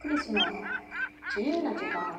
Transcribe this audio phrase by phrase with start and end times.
[0.00, 0.40] クリスの
[1.36, 2.18] 自由な時間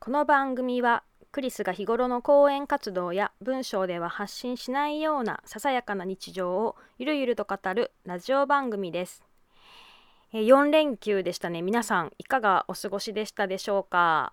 [0.00, 9.25] この番組はクリスが日頃の講演活動や文章では発信しないようなささやかな日常をゆるゆると語るラジオ番組です。
[10.32, 11.62] え4連休でしたね。
[11.62, 14.32] 皆さんいかがお過ごしでしたでしょうか？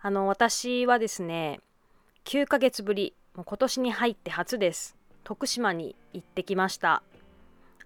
[0.00, 1.60] あの私はですね、
[2.24, 4.96] 9ヶ月ぶり、もう今年に入って初です。
[5.24, 7.02] 徳島に行ってきました。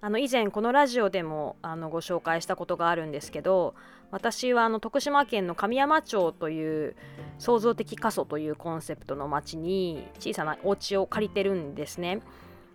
[0.00, 3.76] あの以前このラジオでもあのご紹介したことがあるんですけど
[4.10, 6.96] 私はあの徳島県の神山町という
[7.38, 12.20] 創造的過疎というコンセプトの町に小さなお家を借りてるんですね。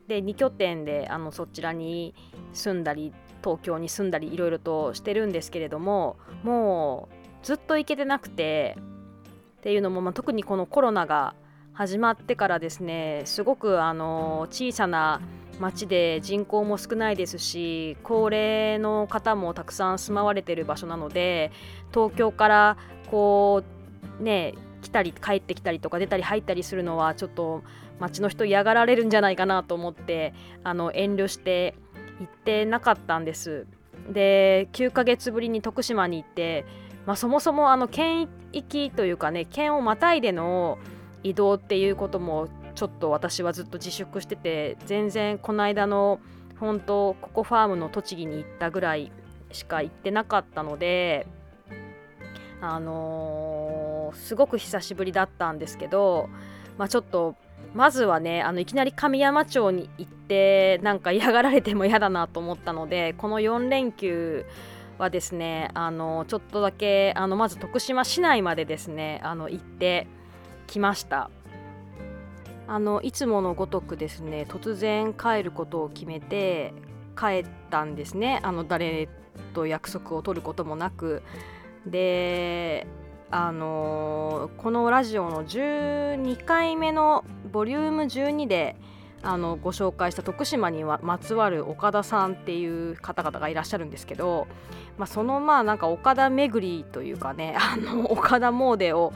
[0.07, 2.15] で2拠点であのそちらに
[2.53, 3.13] 住んだり
[3.43, 8.77] 東京に住んだりいろいろとしてるんですけれどももうずっと行けてなくて
[9.57, 11.33] っていうのも、まあ、特にこのコロナが
[11.73, 15.21] 始まってからですねすごくあの小さな
[15.59, 21.51] 町で人口も少ないですし高齢の方もたくさん住まわれてる場所なので
[21.91, 22.77] 東京から
[23.09, 23.63] こ
[24.19, 27.63] うね来たり帰ってきたりとか出たり入ったりするのはちょっと
[27.99, 31.75] 町の人嫌がられるんじゃないかなと思ってあの遠慮して
[32.19, 33.67] 行ってなかったんです。
[34.11, 36.65] で9ヶ月ぶりに徳島に行って、
[37.05, 40.77] まあ、そもそもあの県域というかね県をまたいでの
[41.23, 46.19] 移動っていうこともちょっと私はずっと自粛してて全然この間の
[46.59, 49.11] 本当ココファームの栃木に行ったぐらい
[49.51, 51.27] しか行ってなかったので
[52.61, 56.29] あのーすごく久しぶりだったんですけど、
[56.77, 57.35] まあ、ちょっと
[57.73, 64.45] まずはねあのいきなり神山町に行ってなんか嫌がられても嫌だなと思ったのでこの4連休
[64.97, 70.07] はですねあのちょっとだけあのまず徳島市内までですねあの行って
[70.65, 71.29] きました。
[72.69, 76.73] あのいつものごとくですね突然帰ることを決めて
[77.17, 79.07] 帰ったんですねあの誰
[79.53, 81.23] と約束を取ることもなく
[81.85, 82.85] で
[83.29, 88.75] あのこのラジオの12回目のボリューム12で
[89.21, 94.47] あのご紹介した徳島にはまつわる岡田さんっていう方々がいらっしゃるんですけど、
[94.97, 99.11] まあ、そのまあなんか岡田巡りというかね あの岡田詣を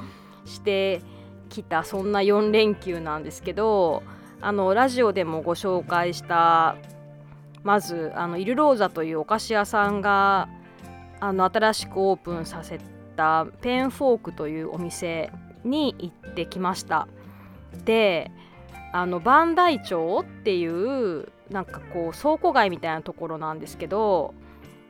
[0.46, 1.02] して
[1.50, 4.04] きたそんな4連休なんですけど
[4.42, 6.76] あのラジオでもご紹介した
[7.64, 10.50] まずあのイルローザというお菓子屋さんが
[11.20, 15.32] あの新しくオープンさせてたペンフォークというお店
[15.64, 17.08] に行ってきました。
[17.86, 18.32] で
[18.94, 24.34] あの磐梯町っていうなんかこう倉庫街みたいなところなんですけど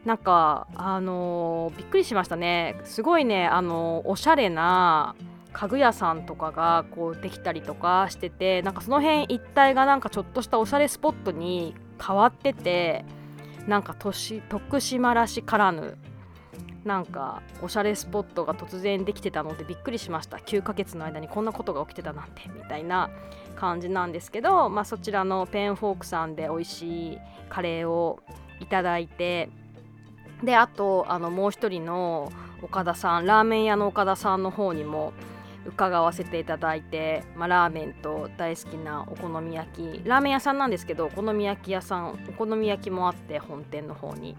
[0.06, 2.80] なんかあのーびっくりしましたね。
[2.84, 5.16] すごいねあのおしゃれな
[5.54, 13.06] 家具屋さんとかがこうできたりとかしててなんかその辺一帯がなんかちょっとしたおしゃれスポットに変わってて
[13.68, 15.98] なんか都市徳島らしからぬ
[16.84, 20.38] なんかおしゃれスポットが突然できてたのでびっくりしました。
[20.38, 22.50] 9ヶ月の間にこんなことが起きてたなんて。
[22.54, 23.10] みたいな
[23.56, 27.18] 感じなんですけど、まあ、そちらのペンフォークさんで美味しい
[27.50, 28.20] カレーを
[28.60, 29.50] いただいて
[30.44, 32.32] であとあのもう一人の
[32.64, 35.14] 岡田さんラーメン屋の岡田さんの方にも
[35.66, 40.02] 伺わせていただいて、まあ、ラーメンと大好きなお好み焼き。
[40.06, 44.36] ラーメン屋さんなんですけどお好み焼き屋さんお好み焼きもあって本店の方に。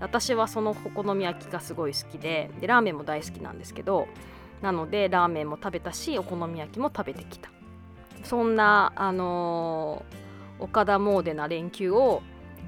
[0.00, 4.08] 私はそのお好み焼きがすごい好きででラーメンも大好きなんですけど
[4.62, 7.50] なのでラーメンも食べたしお好み焼きも食べてきた。
[8.24, 10.26] そんなあのー
[10.58, 12.22] 岡田詣な連休を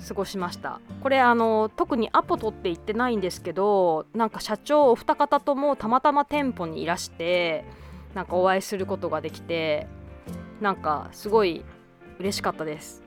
[0.06, 0.80] 過ごしました。
[1.02, 7.64] これあの特にアポ取って行ってないんですけどなんか社長お二方ともたまたま店舗にいらして
[8.14, 9.86] なんかお会いすることができて
[10.60, 11.64] なんかすごい
[12.18, 13.02] 嬉しかったです。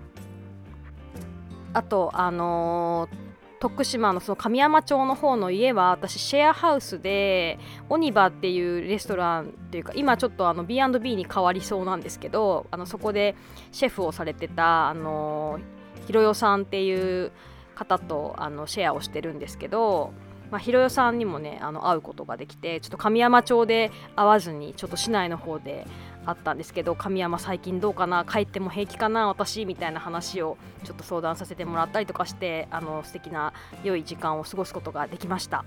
[1.73, 3.30] あとあのー
[3.61, 13.35] 徳島のその神山町の方の家は私シェアハウスでオニバっていうレストランっていうか今ちょっとあの B&B に変わりそうなんですけどあのそこで
[13.71, 15.59] シェフをされてたあの
[16.07, 17.31] ひろよさんっていう
[17.75, 20.11] 方とあのシェアをしてるんですけど、
[20.49, 25.85] まあ、ひろよさんにもねあの会うことができてちょっと神山町で会わずにちょっと市内の方で
[26.25, 33.53] あったんですけど神山最近どうかな帰っても平気かな私みたいな話をちょっと相談させてもらったりとかしてあの素敵な
[33.83, 35.65] 良い時間を過ごすことができました。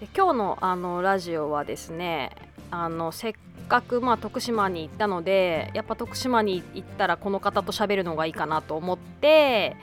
[0.00, 2.32] で今日のあのラジオはですね
[2.70, 3.34] あのせっ
[3.68, 9.76] かくまあ徳島に行ったのでやっぱ徳島に行ったらこの方と喋るのがいいかなと思って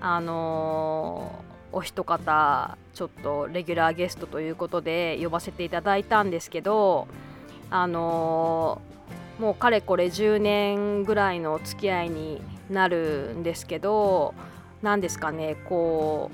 [0.00, 7.06] あのーお一方ちょっとレギュラーゲストということで呼ばせていただいたんですけど
[7.82, 12.40] あのー、もうかれこれ10年ぐらいの付き合いに
[12.70, 14.34] なるんですけど
[14.82, 16.30] 何ですかねこ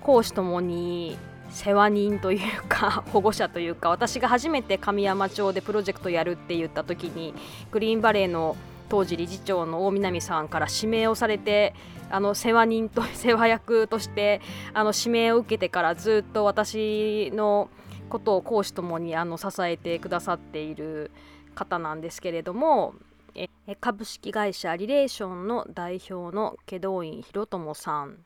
[0.00, 1.18] う講師ともに
[1.50, 7.34] 世話人というか 保護者というか私が初めて神山町でプロジェクトやるって言った時に
[7.70, 8.56] グリーンバレーの
[8.88, 11.74] 当時理事長の大南さんから指名をされて
[12.10, 14.40] あの世話人と 世話役として
[14.72, 17.68] あの指名を受けてからずっと私の
[18.08, 21.10] ことを講師ともにあの支えてくださっている
[21.54, 22.94] 方なんですけれども
[23.34, 23.48] え
[23.80, 28.18] 株式会社リレーションの代表の祁答院博友さん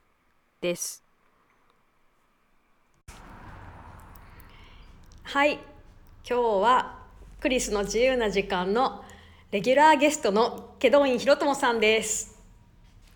[0.61, 1.03] です。
[5.25, 5.55] はい。
[5.55, 6.99] 今日は
[7.41, 9.05] クリスの自由な時間の
[9.51, 12.41] レギュラーゲストの祁答院博友さんです。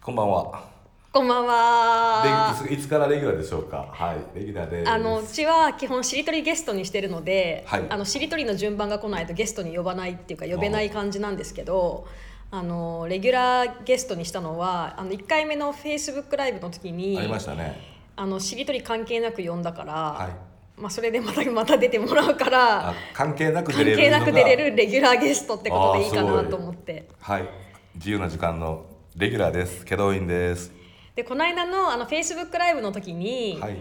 [0.03, 0.76] こんばんは
[1.17, 2.55] こんばんは。
[2.69, 3.89] いつからレギュラーでしょうか？
[3.91, 12.07] はいレギュラーであのうちは基本しりとりゲストにしてるので、はい、あのしりとりの順番が来ないとゲストに呼ばないっていうか呼べない感じなんですけど
[12.51, 17.81] あのレギュラーゲストにしたのはあの1回目のフェイスブックライブの時にありましたね。
[18.15, 20.79] あのしりとり関係なく呼んだから、はい。
[20.79, 27.49] まあ、それでまたまた出てもらうから関係なく出れる関係なく出れるレギュラーゲストってことでいいかなと思ってはい
[27.95, 28.85] 自由な時間の
[29.17, 30.77] レギュラーです祁答院です
[31.17, 33.79] でこの間のあのフェイスブックライブの時に、はい、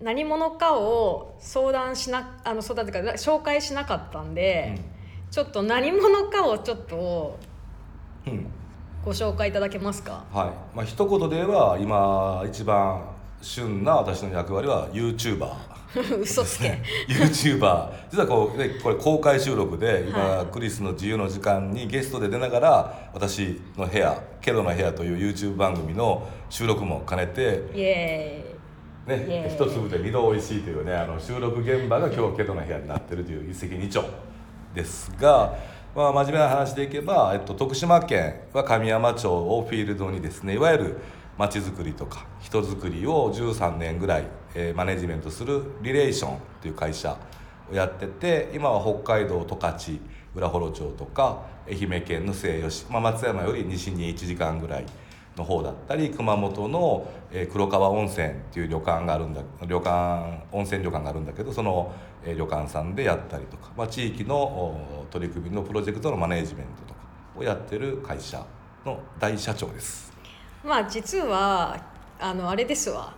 [0.00, 4.84] 何者かを相談しなあの相談というか紹介しなかったんで、うん、
[5.32, 7.38] ちょっと何者かをちょっと、
[8.24, 8.46] うん、
[9.04, 10.24] ご紹介いただけますか？
[10.32, 10.76] はい。
[10.76, 13.02] まあ一言で言えば今一番
[13.42, 15.52] 旬な私の役割は YouTuber
[16.20, 16.78] 嘘つけ。
[17.08, 28.60] YouTuber 実はこう、ね、これ公開収録で今、はい、クリスの自由の時間にゲストで出ながら私の部屋「ケロの部屋」という YouTube 番組の収録も兼ねてイエーイ。
[29.08, 34.06] ね、一粒で二度おいしいというねあの収録現場が今日ケトの部屋になってるという一石二鳥
[34.74, 35.56] ですが、
[35.96, 40.96] まあ、真面目な話でいけば、えっと、徳島県は神山町をフィールドにですねいわゆる
[41.36, 44.24] まちづくりとか人づくりを13年ぐらい、
[44.54, 47.16] えー、マネジメントするリレーションという会社
[47.70, 49.98] をやってて今は北海道十勝
[50.34, 54.86] 浦幌町とか愛媛県の西予市、まあ、松山より西に1時間ぐらい
[55.36, 61.92] の方だったり熊本の、えー、黒川温泉っていう旅館があるんだ旅館温泉旅館があるんだけどその、
[62.24, 67.00] えー、旅館さんでやったりとか、まあ、地域の取り組みのプロジェクトのマネジメントとか
[67.36, 68.44] をやってる会社
[68.84, 70.12] の大社長です。
[70.64, 71.80] まあ実は
[72.18, 73.14] あのあれですわ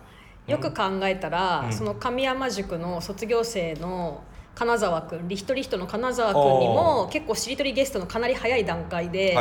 [0.47, 4.23] よく考えたら、うん、その神山塾の卒業生の
[4.55, 9.35] 金沢君一人人の金沢君にも結構しりとりゲストのかなり早い段階で、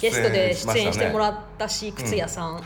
[0.00, 2.62] ゲストで出演してもらったし、靴屋さん、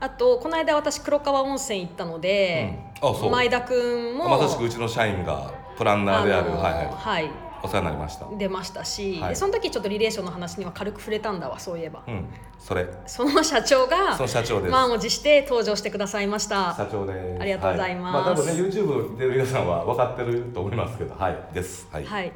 [0.00, 6.50] あとこの間私黒川温泉行ったので、うん、前田君もまさしくうちの社員がプランナーである。
[6.50, 8.26] はいはい、はいお世話になりました。
[8.36, 12.26] 出ましたし、はい、その時ちょっとリレーションの話には軽く触れたんだわそういえば、うん、
[12.58, 12.86] それ。
[13.06, 14.70] その社長がその社長です。
[14.72, 16.74] 満を持して登場してくださいました。
[16.76, 17.42] 社長です。
[17.42, 21.36] ありがとうございます、はい、まあ多分ね YouTube 出る皆さんは分かってると思いますけどはい。
[21.54, 21.88] です。
[21.90, 22.32] はい、はい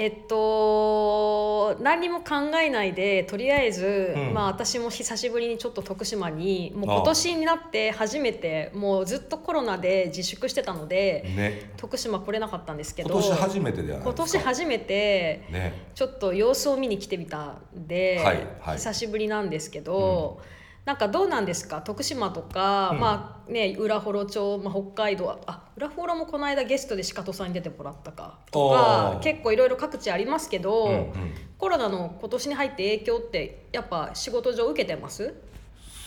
[0.00, 20.38] えっと何も考えないでとりあえず、うん、まあ私も久しぶりにちょっと徳島にもう今年になって初めてもうずっとコロナで自粛してたので、ね、徳島来れなかったんですけど今年初めてで今年初めて、ね、ちょっと様子を見に来てみたんで、はいはい、久しぶりなんですけど。
[20.52, 21.82] うんなんかどうなんですか？
[21.82, 28.38] 徳島とか、うん、まあね浦幌町、まあ、北海道あ浦幌もこの間ゲストで鹿戸さんに出てもらったか。
[28.50, 31.12] とか結構いろいろ各地ありますけど、うんうん、
[31.58, 35.34] コロナの今年に入って影響ってやっぱ仕事上受けてます？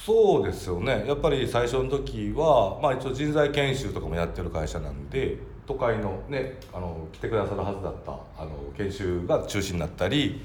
[0.03, 1.05] そうですよね。
[1.07, 5.37] やっぱり最初の時は、まあ、一応人材研修とかもやってる会社なんで
[5.67, 10.41] 都会のねあの来てくださるはずだったあの研修が中止になったり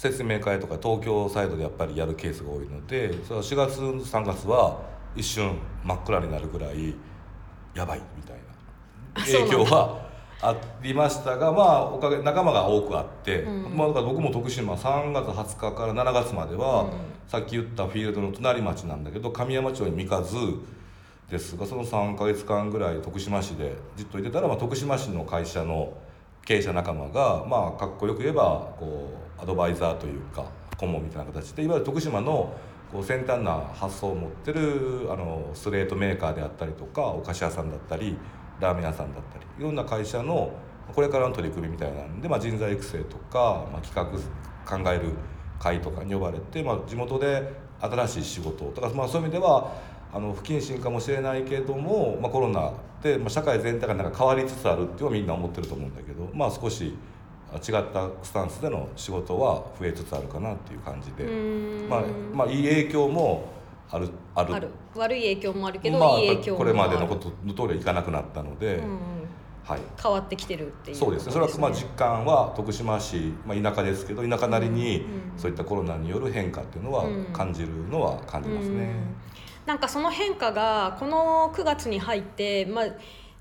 [0.00, 4.80] 説明会とか東京サイドでやっぱりやるケースが多いのでそれは4月3月は
[5.14, 6.94] 一瞬真っ暗になるぐらい
[7.74, 8.36] やばいみたい
[9.14, 10.08] な影響は
[10.40, 16.90] ありましたがまあおかげ仲間が多くあって、うん、まあ、だから僕も徳島3月20日から7月までは、うん、
[17.28, 20.36] さっき言ったフィールドの隣町なんだけど神山町に三日津
[21.30, 25.92] ですがその3か月間ぐらい徳島市でじっといてたら、まあ、徳島市の会社の
[26.50, 32.52] 経営者仲間がまあかっこよく言えばこうアドバイザーというか顧問みたいな形でいわゆる徳島の
[32.90, 38.18] こう先端な発想を持ってるあのスレートメーカーであったりとかお菓子屋さんだったり
[38.58, 40.50] ラーメン屋さんだったりいろんな会社の
[40.92, 45.12] これからの取り組みみたいなんで、まあ、人材育成とか、まあ、企画考える
[45.60, 47.48] 会とかに呼ばれて、まあ、地元で
[47.80, 49.72] 新しい仕事とか、まあ、そういう意味では
[50.12, 61.24] あの不謹慎かもしれないけども、まあ、コロナで、まあ、社会全体がなんか変わりつつあるっていうのはみんな思ってると思うんだけど、まあ、少し違ったスタンスでの仕事は増えつつあるかなっていう感じで、
[61.88, 62.02] まあ
[62.32, 63.48] まあ、いい影響も
[63.90, 64.68] あるある。
[64.94, 68.98] 悪い影響もあるけど、まあ、いい影響もこれまでのことの通りはいかなくなったので、うんうん。
[69.64, 71.32] はい、変わってきてるっていうそうですね。
[71.32, 78.74] それはまあ実感は徳島市、まあ、田舎ですけど田舎なりにうんそういったコロナによる変化っていうのはうん感じるのは感じますね。
[78.74, 79.14] うん
[79.66, 82.86] なんかその変化がこの9月に入って、まあ、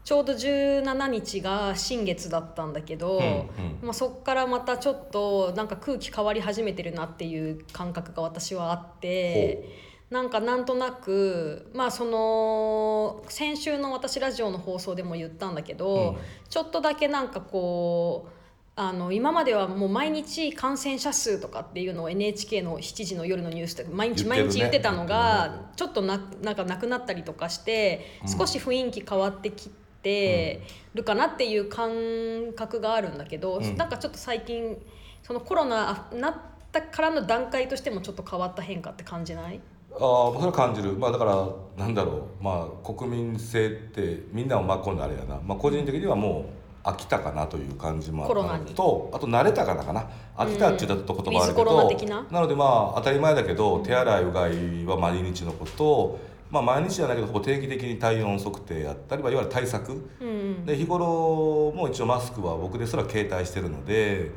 [0.03, 9.69] ちょうど17日が新月だったんだけど、うんうんまあ、そこからまたちょっとなんか空気変わり始めてるなっていう感覚が私はあって
[10.09, 16.17] なんかなんとなくまあその先週の私ラジオの放送でも言ったんだけど、うん
[16.49, 18.38] ちょっとだけなんかこう。
[18.81, 28.37] あの今まではもう毎日感染者数とかっていうのを NHK の7時の夜のニュースとか毎日毎日言ってたの言がちょっとななんかなくなったりとかしてうん。
[28.37, 29.69] 少し雰囲気変わってき
[30.01, 30.61] て
[30.93, 33.75] るかなっていう感覚があるんだけど、うん。
[33.75, 34.77] なんかちょっと最近
[35.23, 36.35] そのコロナなっ
[36.71, 39.59] たからの段階としてもちょっと変わった変化って感じない？
[39.91, 40.93] ああそれは感じる。
[40.93, 42.41] まあだからなんだろう。
[42.41, 49.09] まあ国民性ってみんなを巻き込んであれやな、まあ、個人的にはもう飽きたかなという感じもあると。
[49.13, 50.07] あと慣れたかなかな。
[50.37, 52.25] 飽きたって言った言葉あるけど、的な？
[52.31, 56.19] のでまあ当たり前だけど手洗いうがいは毎日のこと
[56.49, 60.09] まあ毎日じゃないけどほぼ定期的に体温測定やったり、まあ、いわゆる対策。
[60.21, 60.65] うん。
[60.65, 64.31] で日頃も一応マスクは僕ですら携帯してるので、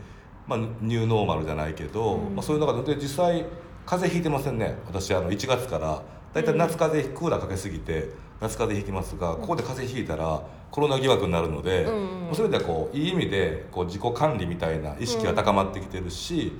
[0.46, 2.34] まあ、ニューノーマルじゃないけど、うん。
[2.34, 3.46] まあ、そういう中で実際
[3.86, 4.76] 風邪ひいてませんね。
[4.86, 6.02] 私あの1月から。
[6.34, 8.08] 大体夏風邪クーラーかけすぎて
[8.40, 16.52] 夏風邪ひきますがここで風邪ひいたらコロナ疑惑になるので、うんうんまあそれではこういい意味でこう自己管理みたいな意識が高まってきてるし、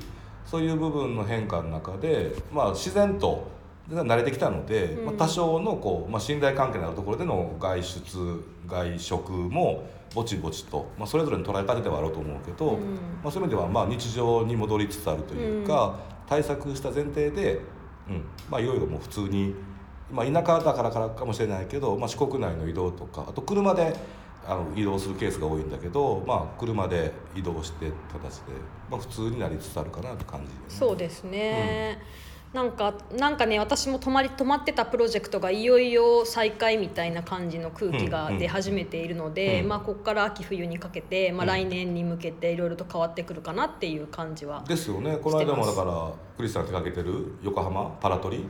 [0.45, 3.49] そういう部分の変化の中で、まあ、自然と
[3.88, 5.07] 慣れてきたので、うん。
[5.07, 12.95] まあ、多少のこう、まあ、信頼関係のあるところでの外出外食もぼちぼちと、まあ、それぞれの捉え方ではあろうと思うけど、うん。
[13.23, 17.61] まあ、そういう意味ではまあ日常に戻りつつあるというか、対策した前提で、
[18.09, 18.25] うん。
[18.50, 19.54] まあ、いろいろもう普通に、
[20.12, 23.97] まあ、田舎だからからかもしれないけど、まあ、四国内の移動とかあと車で
[24.47, 28.52] あの移動するケースが多いんだけど、まあ、車で移動してって形で、
[28.90, 31.99] まあ、普通になりつつあるかなという感じ、ね、そうですね、
[32.52, 39.68] なんかなんかね私も止まり止まってたプロジェクトがいよいよ再開みたいな感じの空気が出始めているので、うん。
[39.68, 41.49] まあここから秋冬にかけて、まあ、うん。
[41.49, 45.16] 来年に向けていろいろと変わってくるかなっていう感じは、ですよね。
[45.16, 48.44] この間もだからクリスさん手掛けてる横浜パラトリ、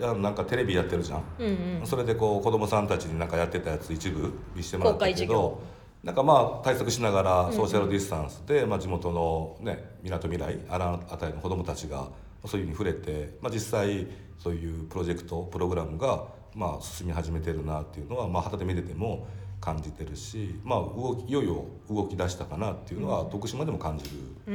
[0.00, 1.46] うん、なんかテレビやってるじゃん、うん
[1.80, 1.86] うん。
[1.86, 5.62] それでこう子供さんたちになんかやってたやつ一部見せてもらったけど
[6.02, 12.08] なんかまあ対策しながらうんソーシャルディスタンスで、まあ、地元のねみなとみらいあらあたりの子供たちが
[12.46, 14.06] そういうふうに触れて、まあ、実際
[14.38, 19.26] そういうプロジェクトプログラムがまあ進み始めてるなっていうのは、まあ、旗で見てても
[19.60, 24.10] 感じてるし、まあ、動きいよいよ動き出したかなっていうのは徳島でも感じる
[24.46, 24.52] う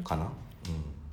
[0.00, 0.04] ん。
[0.04, 0.24] かな。
[0.24, 0.30] うん。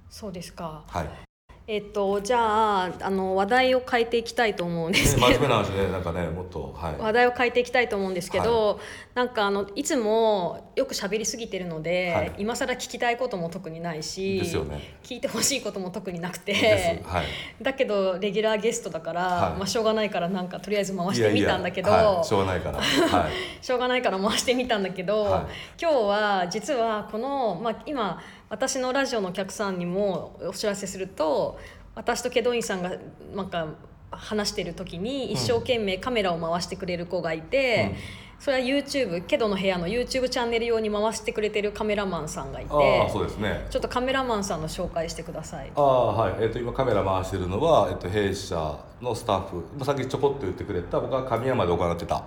[0.09, 0.83] そうですか。
[0.87, 1.28] はい
[1.71, 6.97] えっとじゃああの話題を変えていきたいと思うんですけど、ね真面目な話でなんかねもっとはい。
[6.97, 8.79] 話題を変えていきたいと思うんですけど、
[9.13, 12.33] なんかあのいつもよく喋りすぎてるので、はい。
[12.39, 14.97] 今更聞きたいことも特にないしね。
[15.03, 17.25] 聞いてほしいことも特になくでてすはい。
[17.61, 19.57] だけどレギュラーゲストだから、はい。
[19.59, 22.79] まあ、しょうがないからなんかとりあえず回してみたんだけどしょうがないから。
[22.79, 23.31] はい。
[23.63, 25.43] しょうがないから回してみたんだけど、はい。
[25.79, 28.19] 今日は実はこの、まあ、今
[28.49, 31.59] 私のラジオのお客さんにもお知らせすると
[31.95, 32.93] 私とケドインさんが
[33.35, 33.67] なんか
[34.11, 37.93] 話してる時に一生懸命カメラを回してくれる子がいて、
[38.39, 43.67] それは YouTube ケドの部屋の YouTube チャンネル用に回してくれてるカメラマンさんがいてそうですね。
[43.69, 45.71] ちょっとカメラマンさんの紹介してください。
[45.75, 52.23] ああはい、えっと今カメラ回してるのは、えっと弊社のスタッフまあさっきちょこっと言ってくれた僕は神山で行ってた、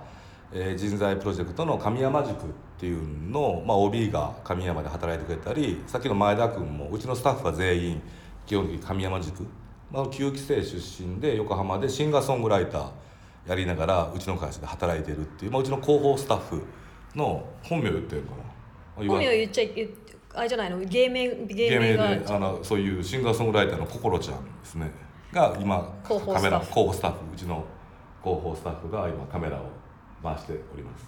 [0.53, 8.01] えー人材プロジェクトの神山塾っていうのを、まあ、OB が神山で働いてくれたりさっきの前田君もうちのスタッフは全員
[8.45, 9.47] 基本的に神山塾、
[9.91, 12.89] まあ、9期生出身で横浜でシンガーソングライター
[13.47, 16.63] やりながらうちの会社で働いてるっていう、まあ、うちの広報スタッフ
[17.15, 18.43] の本名言ってるのかな。
[19.07, 19.89] 本名言っちゃい
[20.35, 20.79] あれじゃないの？
[20.79, 24.91] 芸名芸芸名であのそういうシンガーソングライターの心ちゃんですね。
[25.31, 27.63] が今カメラ広報スタッフうちの
[28.23, 29.65] 広報スタッフが今カメラを
[30.23, 31.05] 回しております。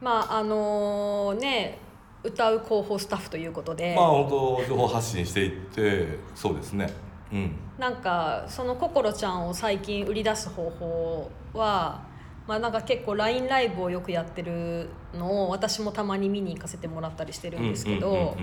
[0.00, 1.78] まああのね
[2.22, 6.92] 歌う広報スタッフということで、まあ本当情報発信していってそうですね。
[7.32, 7.56] うん。
[7.78, 12.02] なんかその心ちゃんを最近売り出す方法は、
[12.46, 18.36] まあ、なんか結構 LINE ライブをよくやってるのを私もたまに見に行かせてもらったりしてるんですけど、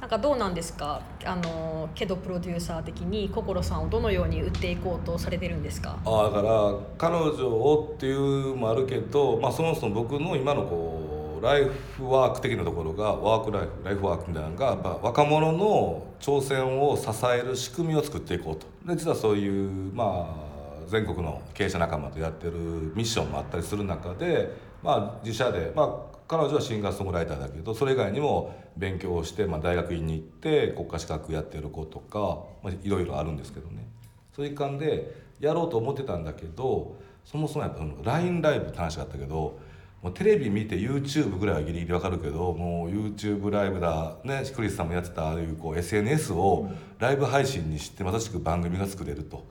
[0.00, 1.02] なんかどうなんですか？
[1.24, 5.98] あのけどプロデューサー的に心さんをどのように売っていこうとされてるんですか？
[6.06, 11.64] あだから彼女をっていうもあるけど、まあ、そもそも僕の今のこうライ
[11.96, 18.66] フワーク的なところがワークライフライフワークみたいなのがやっぱ若者の挑戦を支える仕組みを作っていこうと。
[18.86, 20.50] で実はそういうまあ
[20.88, 22.52] 全国の経営者仲間とやってる
[22.94, 24.50] ミッションもあったりする中で、
[24.82, 33.88] まあ、自社で、まあ、彼女はシンガーソングライターだけどそれ以外にも勉強をして、まあ、大学院に行って国家資格やってる子とか、まあ、いろいろあるんですけどね
[34.36, 36.94] そういう感じでやろうと思ってたんだけど
[37.24, 39.58] そもそもやっぱ LINE ライブって話があったけど
[40.02, 46.70] もうテレビ見て YouTube ぐらいはギリギリわかるけどもう YouTube ライブだねクリスさんもやってたああいうこう SNS を
[47.00, 49.44] ライブ配信にしてまさしく番組が作れると。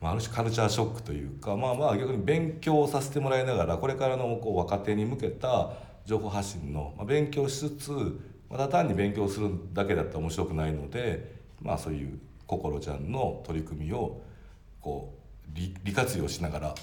[0.00, 5.72] まあ、ある種カルチャーショックというかまあまあ逆に勉強させてもらいながらこれからのこう若手に向けた
[6.06, 14.20] 情報発信の、ま、勉強しつつまた単に勉強するだけだったら面白くないので、まあ、そういう心ちゃんの取り組みを
[14.80, 15.14] こ
[15.52, 16.74] う利利活用しながら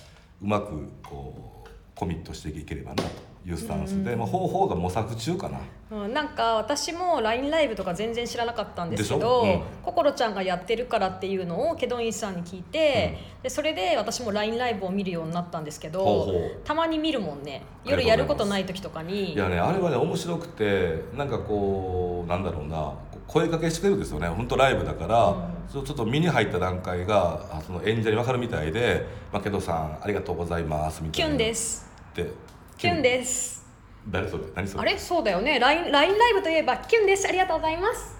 [0.41, 3.36] うまくこうコミットしていければなと。
[3.47, 5.59] いうスタンスで、まあ、方法が模索中かな。
[5.89, 9.61] うん、なんか私も LINE ライブとか全然知らなかったんですけど、うん。
[9.83, 16.33] 心ちゃんがやってるからっていうのをケドインさんに聞いて、でそれで私も LINE ライブを見るようになったんですけど
[16.65, 17.63] たまに見るもんね。
[17.85, 19.33] 夜やることない時とかに。
[19.33, 22.93] いやねあれはね面白くてなんかこうなんだろうな。
[23.27, 24.27] 声かけしてくれるんですよね。
[24.27, 25.53] 本当ライブだから、うん。
[25.69, 31.27] そうちょっと身に入った段階があその演者に分かるみたいで「まあ、けどさんありがとうございます」みたいな。
[31.27, 31.89] キュンです。
[32.11, 32.25] って
[32.77, 33.65] キュンです。
[34.09, 34.93] 誰それ何そあれ？
[34.93, 35.59] れそうだよね。
[35.59, 37.27] LINE, LINE ライブといえばキュンです。
[37.27, 38.15] ありがとうございます。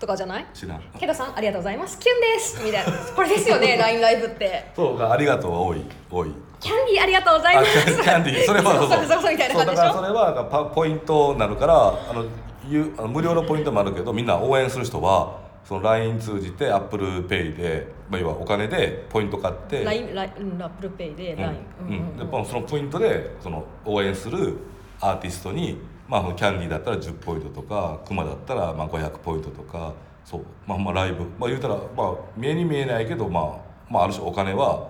[0.00, 0.46] とかじゃない？
[0.54, 0.82] 知らん。
[0.98, 1.98] ケドさんありがとうございます。
[1.98, 2.64] キュンです。
[2.64, 2.92] みたいな。
[3.14, 4.72] これですよね LINE ライブって。
[4.74, 5.82] そうありがとうは多い。
[6.10, 6.32] 多い。
[6.60, 7.72] キャンディーありがとうございあます。
[8.02, 8.44] キャンディー。
[8.46, 9.06] それはそうそう。
[9.06, 9.92] そうそうみたいな感じでしょ？
[9.94, 12.24] それはパポイントになるからあの
[12.66, 15.36] ゆ無料のポイントもあるけどみんな応援する人は
[15.68, 21.86] その LINE 通じて ApplePay で、まあ、要はお金でポイント買ってラインラインラップルペイで LINE うん。
[21.88, 22.18] うん。
[22.18, 24.56] やっぱそのポイントでその応援する
[24.98, 29.92] アーティストに、まあ、キャンディーだったら10ポイントとかクマだったらまあ500ポイントとか
[30.24, 33.58] そう、まあ、まあライブ、まあ、言うたら、まあ、目に見えないけど、まあ、
[33.90, 34.88] まあある種お金は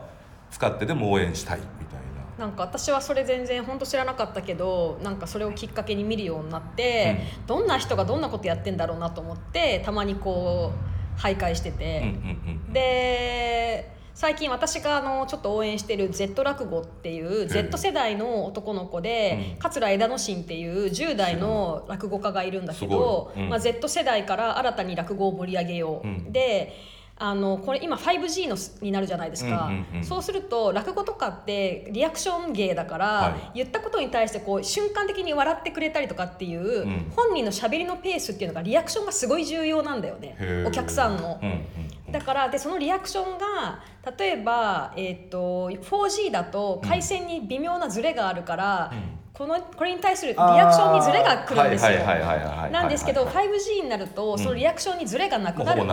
[0.52, 1.97] 使ってでも応援したいみたいな。
[2.38, 10.72] なんか私はそれ全然本当知らなかったけどなんかそれをきっかけに見るようになって、どんな人がどんなことやってんだろうなと思ってたまにこ
[11.16, 19.59] う徘徊してて、うんうんうんで最近私があのちょっと応援してる Z 落語っていう Z 世代の男の子で、うん。
[19.61, 26.33] 桂枝野心っていう10代の落語家がいるんだけど、まあ、Z 世代から新たに落語を盛り上げよう、うん。
[26.33, 26.74] で
[27.20, 29.70] あのこれ今 5G のになるじゃないですか、
[30.02, 33.59] そうすると落語とかってリアクション芸だから、はい。
[33.59, 37.12] 言ったことに対してこう瞬間的に笑ってくれたりとかっていう、うん。
[37.16, 40.64] 本人のしゃべりのペースっていうのがリアクションがすごい重要なんだよね。
[40.66, 41.38] お客さんの。
[41.42, 41.54] うんうん
[42.07, 42.12] うん。
[42.12, 43.83] だからでそのリアクションが
[44.18, 51.98] 例えば、えー、と 4G だと回線に微妙なズレがあるから、うんこのこれに対するリアクションにズレが来るんですよ。
[52.72, 55.87] なんですけどはいはい 5G になるとそのリアクションにズレがなくなる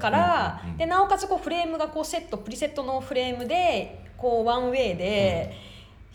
[0.00, 5.54] から、でなおかつこうフレームがこうセットプリセットのフレームでこうワンウェイで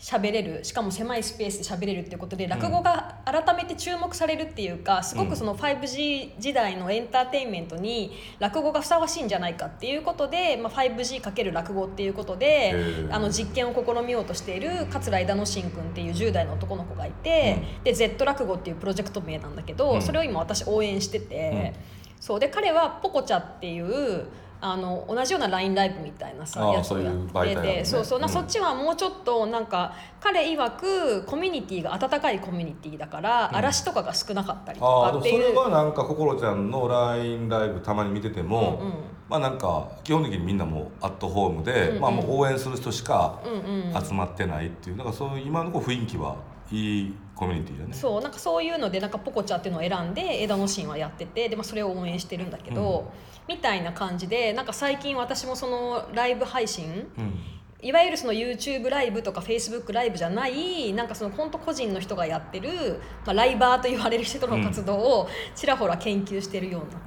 [0.04, 20.02] 喋れるしかも狭いスペースで喋れるっていうことで落語が改めて注目されるっていうかすごくその 5G 時代のエンターテインメントに落語がふさわしいんじゃないかっていうことで、まあ、5G× 落語っていうことであの実験を試みようとしている桂井田之進君っていう10代の男の子がいて、で Z 落語っていうプロジェクト名なんだけど、うん。
[20.02, 21.72] それを今私応援してて、
[22.20, 22.40] そう。
[22.40, 24.26] で彼はポコチャっていう
[24.66, 28.18] あの同じような LINE ライブみたいなさやつをやそういう媒体ってて、そうそう。
[28.18, 28.32] な、うん。
[28.32, 33.56] そっちはもうちょっとなんか彼曰くコミュニティが温かいコミュニティだから、うん。
[33.56, 35.42] 嵐とかが少なかったりとかっていう。
[35.44, 38.94] それはなんか心ちゃんの LINE ライブたまに見てても、うんうん。
[39.28, 42.00] まあなんか基本的にみんなもうアットホームで、うんうん。
[42.00, 44.02] まあもう応援する人しかうんうん。
[44.02, 46.36] 集まってないっていうなんかそういう今のこう雰囲気は
[46.70, 47.92] いいコミュニティだね。
[47.92, 53.12] そうなんかそういうのでなんかポコチャっていうのを選んで枝野神はやっててで、まあ、それを応援してるんだけど、
[53.48, 57.38] みたいな感じでなんか最近私もそのライブ配信うん。
[57.82, 66.98] いわゆるその YouTube ライブとか Facebook ライブじゃないなんかその本当個人の人がやってる、まあ、ライバーと言われる人の活動をちらほら研究してるような。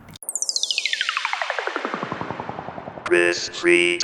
[3.06, 3.98] Chris Free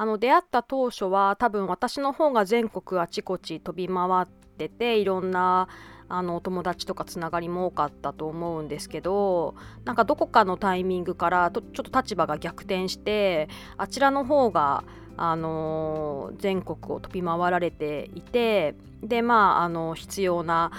[0.00, 5.66] あの出会った当初は多分私の方が全国あちこち飛び回ってていろんな
[6.08, 14.84] あのお友達とかつながりも多かったと思うんですけどなんかどこかのタイミングからちょっと立場が逆転してあちらの方が
[15.16, 20.70] あの全国を飛び回られていてでまああの必要な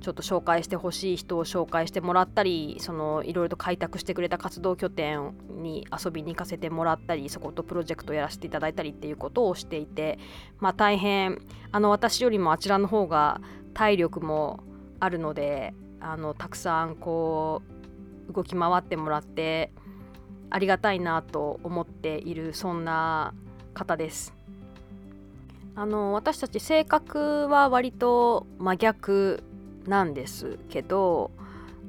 [0.00, 10.18] ちょっと紹介してほしい人を紹介してもらったりそのいろいろと開拓してくれた活動拠点に遊びに行かせてもらったりそことプロジェクトやらせていただいたりっていうことをしていて、
[10.60, 11.40] まあ、大変
[11.72, 13.40] あの私よりもあちらの方が
[13.74, 14.60] 体力も
[15.00, 17.62] あるのであのたくさんこ
[18.28, 19.72] う動き回ってもらって
[20.50, 23.34] ありがたいなと思っているそんな
[23.74, 24.34] 方です。
[25.74, 29.44] あの私たち性格は割と真逆
[29.86, 31.30] なんですけど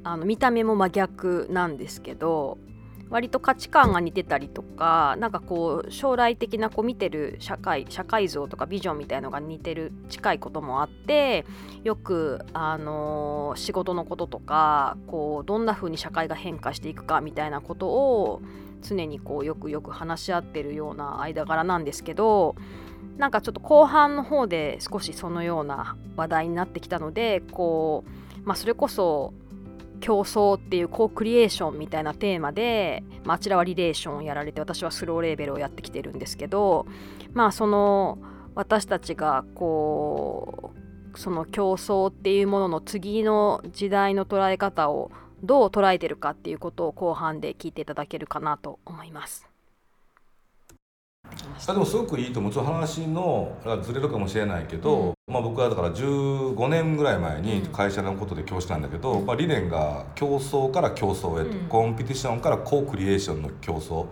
[0.04, 2.58] あの見た目も真逆なんですけど
[3.10, 11.45] 割と価値観が似てたりとかなんかこう将来的なこう見てる社会社会像とかビジョンみたいのが似てる近いこともあって
[11.84, 18.41] よく、あの仕事のこととかこうどんな風に社会が変化していくかみたいなことを
[18.82, 22.56] 常にこうよくよく話し合ってるような間柄なんですけど
[23.19, 29.34] なんかちょっと後半の方で少しそのような話題になってきたのでこう、まあ、それこそ
[29.99, 36.88] 競争っていうコークリエーションみたいなテーマで、まあ、あちらはリレーションをやられて私はスローレーベルをやってきてるんですけど
[37.34, 38.19] まあその
[38.55, 40.71] 私たちがこ
[41.13, 45.12] うその競争っていうものの次の時代の捉え方を
[45.43, 49.48] どう捉えてるかっていうことを後半で聞いていただけるかなと思います。
[51.68, 52.52] あでもすごくいいと思う。
[52.52, 61.65] ちょっと話のずれるかもしれないけど、まあ、僕はだから15年ぐらい前に会社のことで教師なんだけど、まあ、理念が競争から競争へと、うん。
[61.68, 64.08] コンピティションからコークリエーションの競争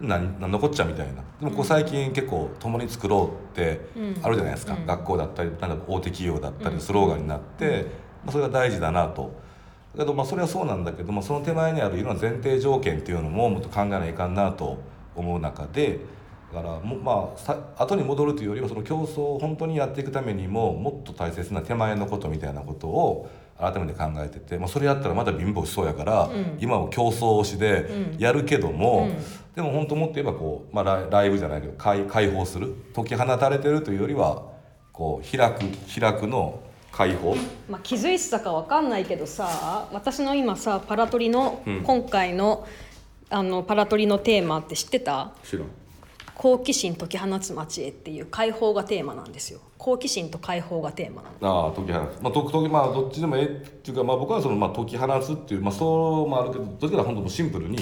[0.00, 1.22] なんなんのこっちゃみたいな。
[1.40, 3.80] でもこう最近結構共に作ろうって
[4.22, 4.86] あるじゃないですか、うん。
[4.86, 6.76] 学校だったりなんだ大手企業だったうん。
[6.76, 7.86] りスローガンになって、
[8.24, 9.32] まあ、それが大事だなと。
[9.94, 14.78] だけどまあそれはそうなんだけど、まあ、その手前にあるいろんな前提条件っていうのももっと考えないかんなと
[15.14, 16.00] 思う中で
[16.52, 26.58] だからもまあさ後に戻るというよりはその競争を本当にやっていくためにももっと大切な手前のことみたいなことを改めて考えてて、まあ、それやったらまだ貧乏しそうやから、うん。
[26.60, 28.18] 今は競争推しでうん。
[28.18, 29.16] やるけども、うん。
[29.54, 34.42] でも本当もっと言えばこう、まあ、ライライブじゃないけど解解放する解き放たれてるというよりは
[34.92, 35.60] こう開く
[36.00, 36.60] 開くの
[36.90, 37.36] 解放。
[37.70, 41.82] まあ、気づいてたかわかんないけどさ私の今さパラトリの、うん。
[41.82, 42.66] 今回の
[43.30, 45.32] あのパラトリのテーマって知ってた？
[45.44, 45.66] 知らん
[46.34, 49.60] 好奇心解き放つ街へっていう解放がテーマなんですよ。
[49.78, 52.22] 好奇心と解放がテーマなのああ解き放つ。
[52.22, 57.78] まあ解きまあどっちでもええっていうかまあ僕はそのまあ解き放つっていうまあそうもあるけどどっちか本当もうシンプルに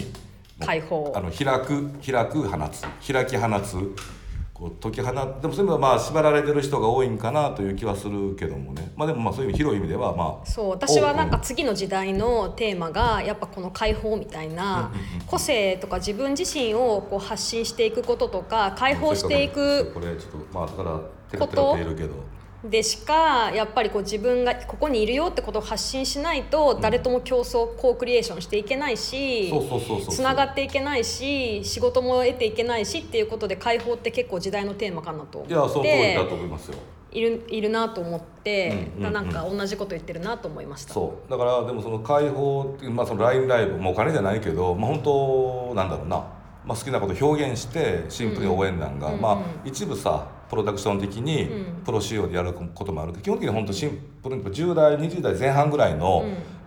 [0.58, 1.12] 解放。
[1.14, 2.82] あの開く開く放つ。
[3.12, 3.76] 開き放つ
[4.60, 8.92] こう解き放でも全部まあ縛られてる人が多いんかなという気はするけどもね。
[8.94, 10.46] まあでもまあそういう意味広い意味ではまあ。
[10.46, 14.92] そう私はなんか次の時代のテーマがやっぱこの解放みたいな
[15.26, 22.10] 個性とか自分自身をこう発信していくこととか解放していくこれちょっとまあだからテラテラってるけど
[22.64, 36.76] でしかやっぱりこう自分がここにいるよってことを発信しないと誰とも競争コークリエーションしていけないしそうそうそうそうつながっていけないし仕事も得ていけないしっていうことで解放って結構時代のテーマかなと思っていやその通りだと思いますよ。
[37.12, 39.12] いるいるなと思って、うんうんうん。
[39.12, 40.94] なんか同じこと言ってるなと思いました。
[40.94, 41.30] そう。
[41.30, 46.18] だからでもその解放っていうまあその LINE ライブもうお金じゃないけど、まあ、本当なんだろうな、
[46.64, 49.20] まあ、好きなことを表現してシンプルに応援団が、うんうん。
[49.20, 51.82] まあ一部さプロダクション的にうん。
[51.84, 53.12] プロ仕様でやることもある。
[53.12, 56.24] けど基本的に本当シンプルに10代20代前半ぐらいの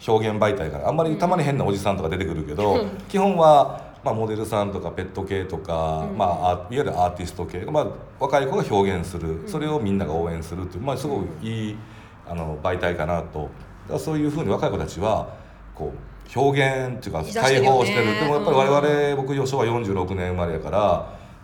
[0.08, 2.90] 表現媒体からあんまりたまに変なおじさんとか出てくるけど、うん。
[3.10, 6.18] 基本は、まあ、モデルさんとかペット系とか、うん。
[6.18, 7.88] まあ、あいわゆるアーティスト系、まあ、
[8.20, 9.44] 若い子が表現する。
[9.48, 11.78] それをみんなが応援するっていう、まあ、すごくいい
[12.26, 13.50] あの媒体かなと。
[13.90, 15.36] だそういうふうに若い子たちは
[15.76, 18.16] こう表現っていうか解放してる。
[18.16, 20.80] でもやっぱり我々、僕昭和46年生まれやから、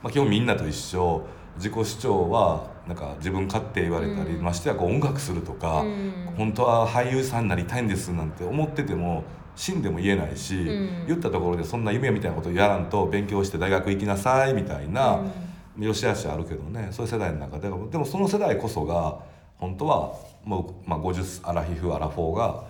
[0.02, 1.28] まあ、基本みんなと一緒
[1.60, 6.13] 自己主張はなんか自分勝手言われたり、うんましてやこう音楽するとか、うん。
[6.36, 9.24] 本当は俳優さんになりたいんですなんて思ってても
[9.56, 11.06] 死んでも言えないし、ん。
[11.06, 15.22] 言ったところでそんな夢みたいなことやらんと勉強して大学行きなさいみたいな、
[15.78, 19.19] よしあしあるけどねそういう世代の中ででもその世代こそが
[19.58, 22.63] 本当はもう、まあ、50アラヒフアラフォーが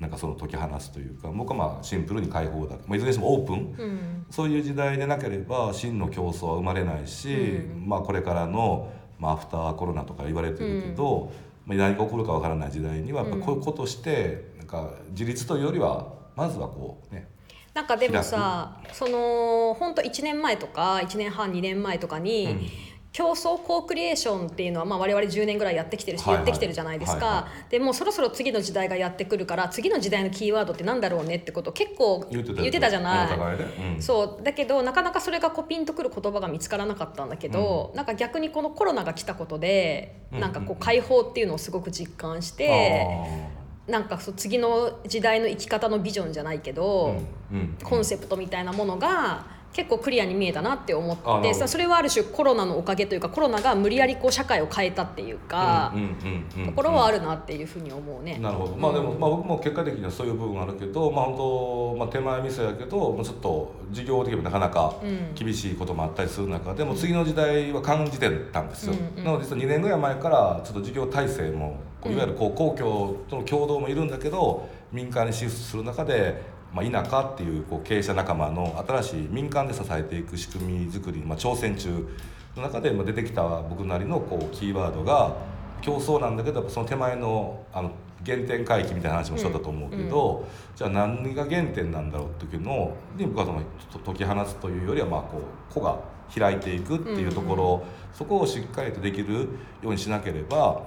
[0.00, 4.26] なんかその解き放つというか僕はまあシンプルに解放だ、まあ、いずれにしてもオープン、うん。
[4.30, 7.88] そういう時代でなければ真の競争は生まれないし、うん。
[7.88, 11.32] まあ、これからの、まあ、アフターコロナとか言われてるけど、
[11.66, 17.26] まあ、何が起こるかわからない時代にはやっぱこういうことしてなんか自立というよりはまずはこうね。
[17.74, 22.60] なんかでもさその本当1年前とか1年半2年前とかに、うん
[23.10, 26.44] 競争コークリエーションっていうのはまあ我々10年ぐらいやってきてるしはいはい。
[26.44, 34.02] 言ってきてるじゃないですか、はいはでもうそろそろ次の時代がやってくるから次の時代のキーワードってなんだろうねってことを結構言ってたじゃない。
[34.02, 34.44] そう。
[34.44, 40.40] だけどなかなかそれがこうピンとくる言葉が見つからなかったんだけど、なんか逆にこのコロナが来たことで、うん。
[40.40, 43.16] なんかこう解放っていうのをすごく実感して、
[43.86, 47.58] なんかそう次の時代の生き方のビジョンじゃないけあど、ーうん。
[47.60, 47.78] うん。
[47.82, 58.38] コンセプトみたいなものが結構クリアに見えたなって思ってそれはある種コロナのおかげというかコロナが無理やりこう社会を変えたっていうか、うんうんうんうんところはあるなっていうふうに思うね。
[58.38, 65.28] なるほど、まあでも、まあ、僕も結果的にはそういう部分あるけど、まあ本当、まあ、手前味噌やけどもうちょっと事業的にもなかなかうん。
[65.34, 76.40] 厳しいこともあったりする中でも次の時代は感じてたんですよ、うんうんなので実は2年ぐらい前からちょっと事業体制もいわゆるこう公共との共同もいるんだけど民間にシフトする中で、
[76.72, 82.06] まあ、田舎っていうこう経営者仲間の新しい民間で支えていく仕組み作りに、まあ、挑戦中
[82.56, 85.36] の中でまあ出てきた僕なりのこうキーワードが
[85.80, 87.92] 競争なんだけどその手前のあの
[88.26, 93.62] 原点回帰みたいな話もしとったと思うけど、じゃあ何が原点なんだろうっていうのに僕はその
[94.04, 96.00] 解き放つというよりはまあこう子が
[96.36, 99.48] 開いていくっていうところ、そこをしっかりとできるよ
[99.84, 100.82] うにしなければ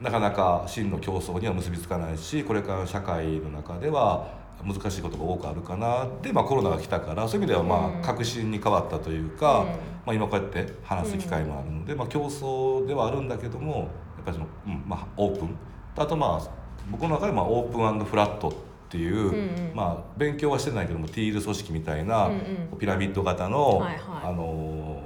[0.00, 7.98] なかなか真の競争には結びつかないしこれからの社会の中では難しいことが多くあるかなで、まあ、コロナが来たからそういう意味ではまうん。
[8.00, 9.66] あ確信に変わったというか、うん。
[9.66, 9.76] ま
[10.08, 13.84] あ、今こうやって話す機会もあるので、まあ、競争ではあるんだけどもや
[14.22, 15.56] っぱりその、うんまあ、オープン。
[15.96, 16.50] あとまあ
[16.90, 18.52] 僕の中でまあオープンフラットっ
[18.88, 19.72] ていう、うんうん。
[19.74, 22.34] まあ、勉強はしてないけどもティール組織みたいな、うん
[22.72, 22.78] うん。
[22.78, 24.00] ピラミッド型の、はいはい。
[24.24, 25.00] あの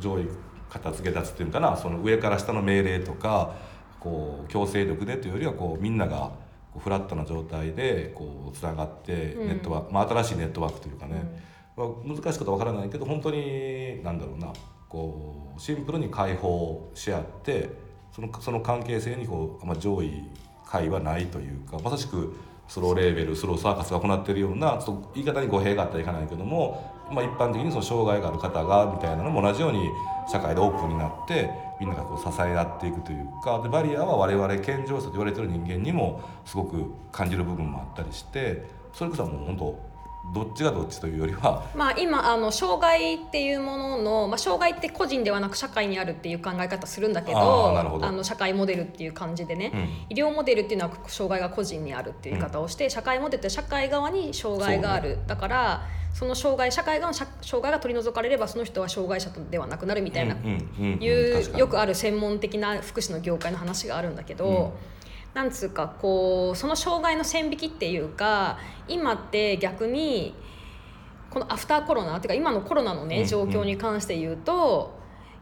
[0.00, 0.28] 上位
[0.70, 3.54] 片付け立つっていうのかなその上から下の命令とか
[4.00, 6.32] こう強制力でというよりはこうみんなが
[6.78, 9.48] フラットな状態でこうつながってうん。
[9.48, 11.42] ネットワーク、まあ、新しいネットワークというかね、
[11.76, 14.52] まあ難しいことは分からないけど本当になんだろうな。
[14.94, 17.68] こうシンプルに解放し合って
[18.12, 20.22] そのその関係性にこう、まあ、上位
[20.64, 22.36] 下位はないというかまさしく
[22.68, 29.90] スローレーベルスローサーカスが行っているようなちょっと言い方に語弊があったらいかないけども、まあ、一般的にその障害がある方がみたいなのも同じように
[30.30, 31.50] 社会でオープンになって
[31.84, 39.78] みんながこう支え合っていくというかでバリアは我々健常者と言われてる人間にもすごく感じる部分もあったりしてそれこそはもう本当
[40.32, 50.16] どっちがどっちというよりはまあ、今あの障害っていうものの、まあ、障害って個人ではなく社会にあるっていう考え方するんだけどあの社会モデルっていう感じでね、うん。
[50.16, 64.46] 医療モデルっていうのは障害が個人にあるっていう言い方をして、社会モデルって社会側に障害がある、だからその障害社会側の社障害が取り除かれればその人は障害者ではなくなるみたいな、うんうんうんうんいうよくある専門的な福祉の業界の話があるんだけど、
[64.88, 64.93] うん
[65.34, 70.34] なんつうかこうその障害の線引きっていうか今って逆に
[71.28, 74.96] このアフターコロナっていうか今のコロナのねうんうん状況に関して言うと、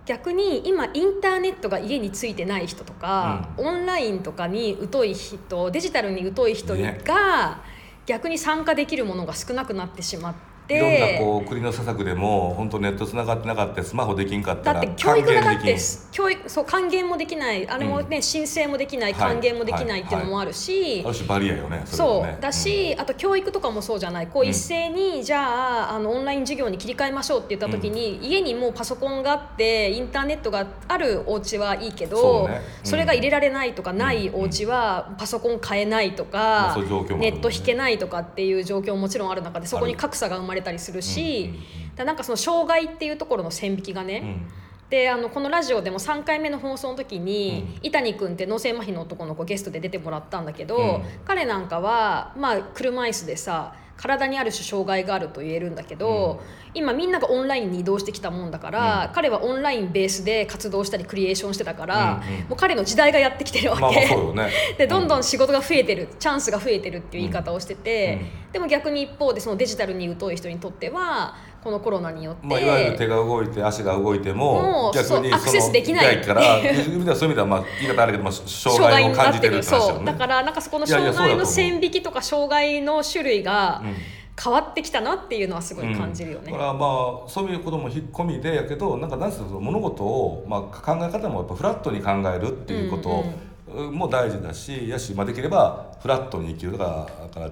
[0.07, 7.63] 逆に今インターネットが家についてない人とか、オンラインとかに疎い人デジタルに疎い人ねが
[8.07, 10.52] 逆に参加できるものが少なくなってしまって。
[10.77, 15.77] いろんなこう国の施策でも本当ネットつながってなかったスマホできんかったらだって教育がだって
[16.11, 17.69] 教育そう還元もできない。
[17.69, 19.33] あれもね、申請もできないはい。
[19.33, 22.21] 還元もできないっていうのもあるし、ある種バリアよねれそう。
[22.21, 24.27] はねだし、あと教育とかもそうじゃない。
[24.27, 24.49] こううん。
[24.49, 33.03] 一斉に、じゃああのオンライン授業に切り替えましょうって言った時に、家にもうパソコンがあってインターネットがあるお家はいいけどそうね。
[33.03, 41.55] れが入れられないとかないお家はパソコン買えないとまあか、ネット引けないとかっていう状況ももちろんある中でそこに格差が生まれたりするし、
[41.99, 44.49] うなんかその障害っていうところの線引きがね、うん。
[44.91, 51.03] であのこのラジオでも3回目の放送の時に、伊谷君って脳性麻痺の男の子ゲストで出てもらったんだけど、うん。
[51.25, 56.43] 彼なんかは、まあ、車椅子でさ体にある種障害があると言えるんだけど、
[56.75, 62.41] 今みんながオンラインに移動してきたもんだから、彼はオンラインベースで活動したりクリエーションしてたから、うんうん。
[62.49, 63.83] もう彼の時代がやってきてるわけ。
[63.83, 64.53] まあね。
[64.77, 68.19] でどんどうん仕事が増えてるチャンスが増えてるっていう言い方をしてて、
[68.53, 76.21] でも逆に一方でそのデジタルに疎い人にとってはこのコロナによって、まあ、いわゆる手が動いて足が動いても逆にアクセスできない。
[76.21, 79.95] から そういう意味ではまあ言い方あるけど、まあ、障障害害を感じてるって話だよね。
[79.99, 83.97] そうだからなんかそこの障害の線引きとか障害の種類がうん
[84.43, 86.51] 変わってきたなっていうのはすごい感じるよね。
[86.51, 86.87] だからま
[87.27, 93.25] あそういうことも引っ込みでやけどなんかなんの物事を、まあ、考え方もやっぱフラットに考えるっていうこと
[93.73, 97.47] も大事だし、やし、まあ、できればフラットに生きるだからから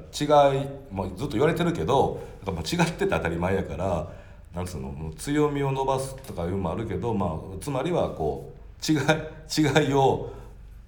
[0.52, 4.09] 違い、まあ、ずっと言われてるけどだから違ってて当たり前やから
[4.54, 8.98] なんつうの強みを伸ばすとかいうのもあるけど、まあ、つまりはこう違い
[9.87, 10.33] 違いを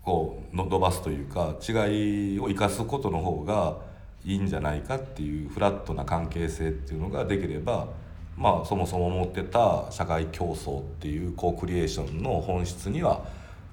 [0.04, 3.76] こうの伸ばすというか違いを生かすことの方が
[4.24, 7.88] いいんじゃないかっていうフラットな関係性っていうのができれば
[8.36, 13.24] まあそもそも持ってた社会競争っていうコークリエーションの本質には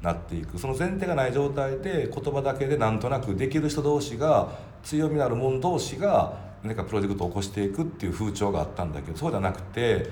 [0.02, 0.58] なっていく。
[0.58, 4.50] その前提がない状態で言葉だけでなんとなくできる人同士が
[4.84, 10.10] 強みのある者同士が何かプロジェクトを起こしていくっていう風潮があったんだけどそうじゃなくて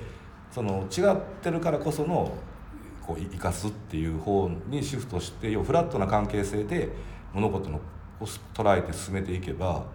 [0.51, 2.33] その違ってるからこその
[3.05, 6.89] こう生かすっていう方にシフトして要はフラットな関係性で
[7.33, 7.79] 物事の
[8.19, 9.85] を捉えて進めていけば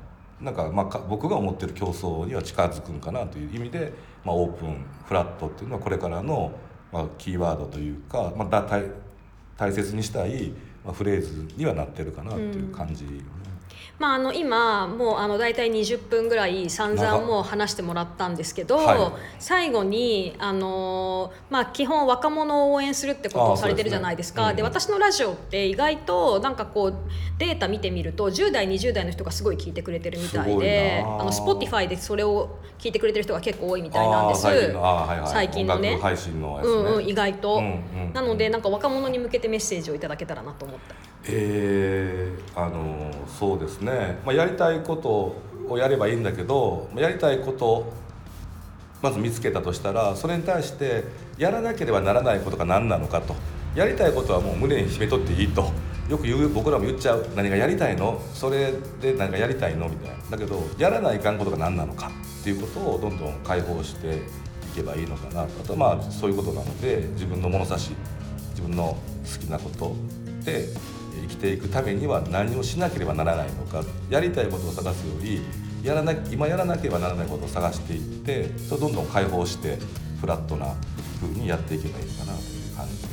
[0.40, 3.92] なんかまあ僕が思ってる競争には近づくんかなという意味で、
[4.24, 6.52] まあ、オープンフラットっていうのはこれからの、
[6.92, 8.62] まあ、キーワードというか、まあ、だ
[9.56, 10.52] 大切にしたい、
[10.92, 13.16] フレーズにはなってるかなっていう感じよね、
[14.02, 18.98] まあ、あの今もうあの大体20分ぐらい散々もう話してもらったんですけど、はい。
[19.38, 24.40] 最後にあのーまあ基本若者を応援するってことをされてるじゃないですか。
[24.40, 24.50] ですね。
[24.50, 26.94] うんで私のラジオって意外となんかこう
[27.38, 31.20] データ見てみると10代20代の人がすごい聞いてくれてるみたいでなあ。
[31.20, 34.42] あの Spotify でそれを聞いてくれてる人が結構多いみたいなんです。
[35.32, 35.96] 最近のね。
[36.02, 45.37] 配信のやつね、うんうん意外と、うんうんなのでなんか若者に向けてメッセージをいただけたらなと思ったえーあのそうですね、まあ、やりたいこと
[45.68, 47.92] をやればいいんだけどやりたいこと
[49.00, 51.04] まず見つけたとしたらそれに対して
[51.38, 53.35] やらなければならないことが何なのかと。
[53.74, 55.72] やりたいことはもう胸に秘めとっていいと。
[56.08, 57.26] よく言う僕らも言っちゃう。
[57.35, 58.20] 何がやりたいの？
[58.35, 59.88] それで何かやりたいの？
[59.88, 60.16] みたいな。
[60.30, 62.11] だけどやらないかんことが何なのか？
[62.40, 64.18] っていうことをどんどん解放してい
[64.76, 65.44] けばいいのかな。
[65.44, 67.92] あとまあそういうことなので自分の物差し
[68.50, 69.96] 自分の好きなこと
[70.44, 70.68] で
[71.33, 75.42] きていくためには何をしなければならないのかやりたいことを探すより
[75.83, 79.79] やらな今やらなければならないことを探していってそれをどんどん解放して
[80.21, 80.75] フラットな
[81.21, 83.09] 風にやっていけばいいのかなという感じで。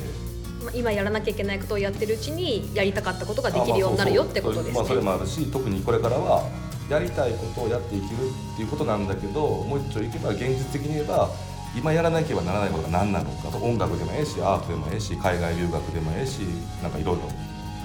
[0.64, 5.04] まあ今やらなきゃいけないことをやってるうちにやりたかったことができるようになるよってことですまあ、それね。
[5.04, 6.48] もあるし特にこれからは
[6.90, 8.10] やりたいことをやっていける
[8.54, 11.30] っていうことなんだけどもう一丁いけば現実的に言えば
[11.74, 16.40] 今やらなければならないことが何なのかと音楽でもええしアートでもええし海外留学でもええし
[16.82, 17.22] なんかいろいろ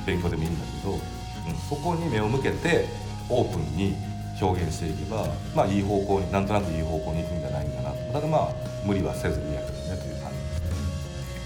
[0.06, 1.00] 勉強でもいいんだけど、うん、
[1.70, 2.86] そこに目を向けて
[3.30, 3.96] オープンに
[4.42, 8.50] 表現していけばまあいい方向になんとなくいい方向に行くんじゃないかなただまあ
[8.86, 10.76] 無理はせずにやけどねという感じですね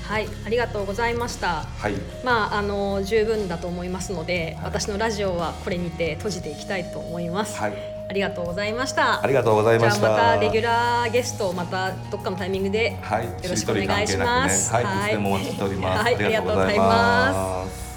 [0.03, 1.65] はい、ありがとうございました。
[1.77, 1.93] はい
[2.25, 7.59] まああの十分だと思いますので、はい私のラジオはこれにて閉じていきたいと思います。
[7.59, 7.73] はい
[8.09, 9.23] ありがとうございました。
[9.23, 14.73] ありがとうございましたじゃあまたレギュラーゲストをまたどっかのタイミングではい、よろしくお願いします。
[14.73, 16.03] はい、いつでもお待ちしております。
[16.03, 17.88] はい、ありがとうございます。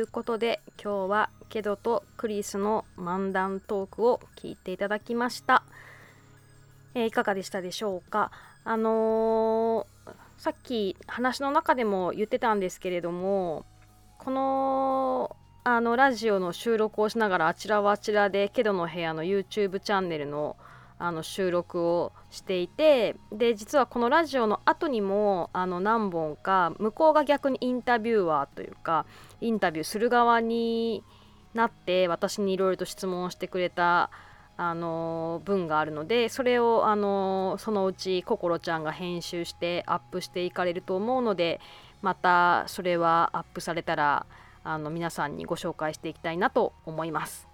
[0.00, 5.62] いうことで今日はケドとクリスの漫談トークを聞いていただきました、
[6.94, 8.30] えーいかがでしたでしょうか？
[8.64, 13.66] あのーさっき話の中でも言ってたんですけれども
[14.16, 20.56] このあのラジオの収録をしながらあちらはあちらでケドの部屋の YouTube チャンネルの
[21.00, 29.06] あの収録をしていてで実はこのラジオの後にもあの何本か向こうが逆にインタビューワーというか
[29.40, 31.02] インタビューする側に
[31.54, 34.10] なって私にいろいろと質問をしてくれた
[34.58, 41.60] あの文があるのでそれをあのそのうちこころちゃんが編集してアップしていかれると思うので
[42.02, 44.26] またそれはアップされたら
[44.62, 47.49] あの皆さんにご紹介していきたいなと思います。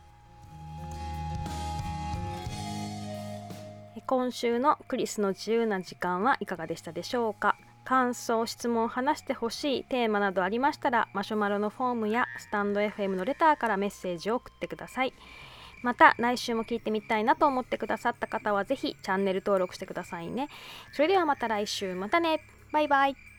[4.06, 7.56] 今週のクリスの自由な時間はいかがでしたでしょうか？
[7.84, 15.12] 感想質問話してほしいテーマなどありましたらマシュマロのフォームやスタンド FM のレターからメッセージを送ってください。
[15.82, 20.48] また来週も聞いてみたいなと思ってくださった方はぜひチャンネル登録してくださいね。
[20.92, 21.94] それではまた来週。
[21.94, 22.40] またね。
[22.72, 23.35] バイバイ。